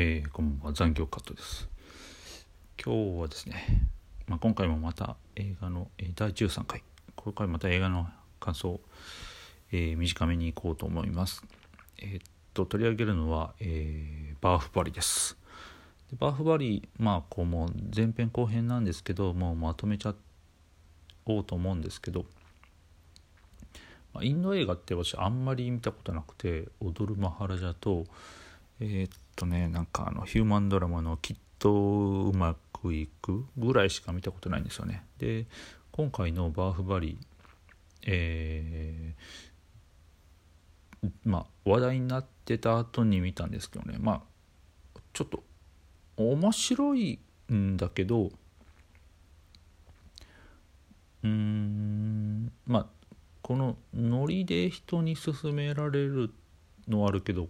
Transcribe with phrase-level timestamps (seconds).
[0.00, 1.68] えー、こんばんは残業カットです。
[2.80, 3.82] 今日はですね、
[4.28, 6.84] まあ、今回もまた映画の、えー、第13回。
[7.16, 8.06] 今回また映画の
[8.38, 8.78] 感想、
[9.72, 11.42] えー、短めにいこうと思います。
[12.00, 12.22] えー、っ
[12.54, 15.36] と取り上げるのは、えー、バーフバリです。
[16.12, 20.14] でバーフバリまあこうもう前編後編なんですけどもうまとめちゃ
[21.26, 22.24] おうと思うんですけど
[24.22, 28.04] インド映画って私あんまり見たことなくて「踊るマハラジャ」と
[28.80, 35.04] えー、っとねなんかあのヒューマンドラマの「きっとうまくいく」ぐらいしか見たことないんですよね。
[35.18, 35.46] で
[35.90, 37.38] 今回のバーフバリー
[38.06, 44.24] えー、まあ話題になってた後に見たんですけどねま
[44.94, 45.42] あちょっと
[46.16, 47.18] 面白い
[47.52, 48.30] んだけど
[51.24, 52.86] うんまあ
[53.42, 56.32] このノリで人に勧められる
[56.86, 57.48] のはあるけど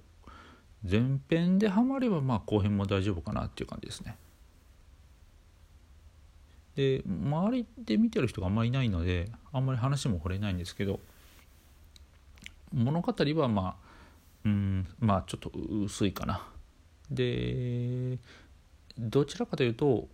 [0.82, 4.16] 前編でハマればまあ後編も大丈夫かなっていう感じですね。
[6.76, 11.00] で周りで見てる人があんまりいないのであんまり話も掘れないんですけど
[12.72, 13.88] 物語はまあ
[14.44, 16.46] うんまあちょっと薄いかな。
[17.10, 18.18] で
[18.98, 20.08] どちらかというと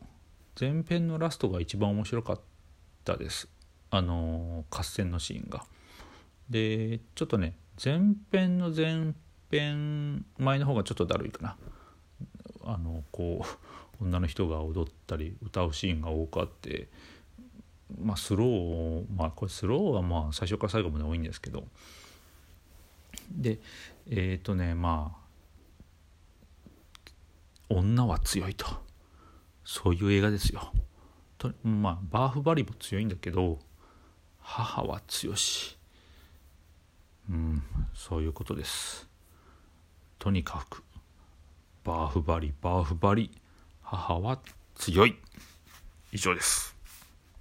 [0.58, 2.40] 前編のラストが一番面白かっ
[3.04, 3.48] たです
[3.90, 5.64] あの合戦のシーンが。
[6.48, 9.14] でちょっとね前編の前
[9.58, 11.56] 編前の方がちょっとだるいかな。
[12.64, 13.44] あのこ
[14.00, 16.88] う女の人が踊ったり歌うシーンが多くあって
[18.00, 21.64] まあスローまあこれスローはまあ最初から最後まで多いんですけど。
[23.30, 23.58] で
[24.10, 25.24] えっ、ー、とねまあ
[27.68, 28.66] 女は強いと。
[29.64, 30.72] そういう映画ですよ。
[31.38, 33.58] とまあバーフバリも強いんだけど
[34.40, 35.76] 母は強し。
[37.30, 37.62] うん
[37.94, 39.13] そういうことです。
[40.24, 40.82] とにかく
[41.84, 43.30] バーフバリバーフバリ
[43.82, 44.38] 母は
[44.74, 45.16] 強い。
[46.12, 46.73] 以上です。